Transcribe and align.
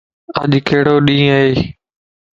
اڄ 0.41 0.51
ڪھڙو 0.67 0.95
ڏينھن 1.05 1.29
ائي 1.35 1.51